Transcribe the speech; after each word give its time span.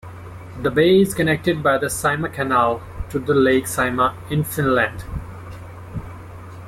The 0.59 0.71
bay 0.71 0.99
is 0.99 1.13
connected 1.13 1.61
by 1.61 1.77
the 1.77 1.85
Saimaa 1.85 2.33
Canal 2.33 2.81
to 3.11 3.19
the 3.19 3.35
lake 3.35 3.65
Saimaa 3.65 4.15
in 4.31 4.43
Finland. 4.43 5.03